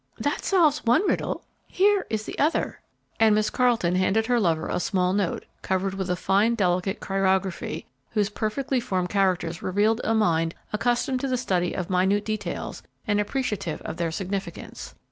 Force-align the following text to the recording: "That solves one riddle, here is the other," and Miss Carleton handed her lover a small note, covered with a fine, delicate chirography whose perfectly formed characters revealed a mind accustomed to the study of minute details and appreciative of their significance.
"That 0.17 0.43
solves 0.43 0.83
one 0.83 1.05
riddle, 1.07 1.43
here 1.67 2.07
is 2.09 2.23
the 2.25 2.39
other," 2.39 2.81
and 3.19 3.35
Miss 3.35 3.51
Carleton 3.51 3.93
handed 3.95 4.25
her 4.25 4.39
lover 4.39 4.67
a 4.67 4.79
small 4.79 5.13
note, 5.13 5.45
covered 5.61 5.93
with 5.93 6.09
a 6.09 6.15
fine, 6.15 6.55
delicate 6.55 6.99
chirography 6.99 7.85
whose 8.13 8.27
perfectly 8.31 8.79
formed 8.79 9.09
characters 9.09 9.61
revealed 9.61 10.01
a 10.03 10.15
mind 10.15 10.55
accustomed 10.73 11.19
to 11.19 11.27
the 11.27 11.37
study 11.37 11.75
of 11.75 11.91
minute 11.91 12.25
details 12.25 12.81
and 13.05 13.19
appreciative 13.19 13.79
of 13.83 13.97
their 13.97 14.09
significance. 14.09 14.95